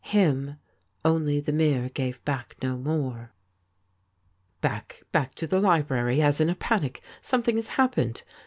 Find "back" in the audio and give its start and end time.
2.25-2.55, 4.71-5.03, 5.11-5.35